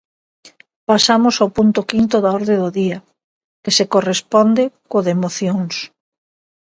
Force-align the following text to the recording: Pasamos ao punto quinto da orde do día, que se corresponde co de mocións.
Pasamos 0.89 1.35
ao 1.37 1.53
punto 1.57 1.81
quinto 1.91 2.15
da 2.23 2.31
orde 2.39 2.55
do 2.63 2.69
día, 2.79 2.99
que 3.63 3.71
se 3.77 3.85
corresponde 3.93 4.63
co 4.89 4.99
de 5.07 5.13
mocións. 5.23 5.75